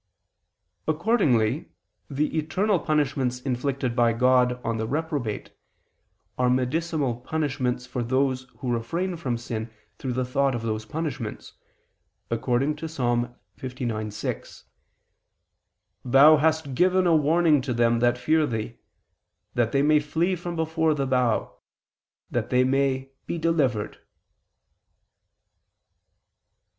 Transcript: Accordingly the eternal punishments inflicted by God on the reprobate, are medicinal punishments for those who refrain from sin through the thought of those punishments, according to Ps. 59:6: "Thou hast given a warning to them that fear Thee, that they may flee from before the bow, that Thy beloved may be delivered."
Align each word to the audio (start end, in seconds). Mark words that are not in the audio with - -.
Accordingly 0.87 1.69
the 2.09 2.35
eternal 2.35 2.79
punishments 2.79 3.39
inflicted 3.41 3.95
by 3.95 4.13
God 4.13 4.59
on 4.65 4.77
the 4.77 4.87
reprobate, 4.87 5.51
are 6.39 6.49
medicinal 6.49 7.17
punishments 7.17 7.85
for 7.85 8.01
those 8.01 8.47
who 8.57 8.71
refrain 8.73 9.15
from 9.15 9.37
sin 9.37 9.69
through 9.99 10.13
the 10.13 10.25
thought 10.25 10.55
of 10.55 10.63
those 10.63 10.85
punishments, 10.85 11.53
according 12.31 12.77
to 12.77 12.87
Ps. 12.87 12.97
59:6: 12.97 14.63
"Thou 16.03 16.37
hast 16.37 16.73
given 16.73 17.05
a 17.05 17.15
warning 17.15 17.61
to 17.61 17.71
them 17.71 17.99
that 17.99 18.17
fear 18.17 18.47
Thee, 18.47 18.79
that 19.53 19.71
they 19.71 19.83
may 19.83 19.99
flee 19.99 20.35
from 20.35 20.55
before 20.55 20.95
the 20.95 21.05
bow, 21.05 21.59
that 22.31 22.49
Thy 22.49 22.63
beloved 22.63 22.71
may 22.71 23.11
be 23.27 23.37
delivered." 23.37 23.99